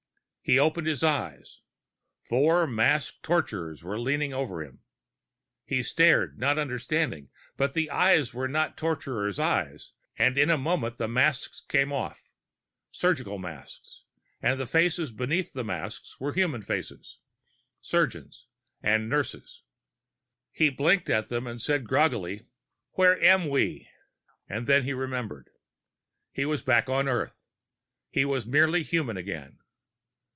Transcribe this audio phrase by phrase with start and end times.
[0.43, 1.61] He opened his eyes.
[2.23, 4.81] Four masked torturers were leaning over him.
[5.65, 10.97] He stared, not understanding; but the eyes were not torturers' eyes, and in a moment
[10.97, 12.27] the masks came off.
[12.91, 14.03] Surgical masks
[14.41, 17.19] and the faces beneath the masks were human faces.
[17.79, 18.47] Surgeons
[18.81, 19.61] and nurses.
[20.51, 22.47] He blinked at them and said groggily:
[22.95, 23.87] "Where am we?"
[24.49, 25.49] And then he remembered.
[26.33, 27.45] He was back on Earth;
[28.09, 29.59] he was merely human again.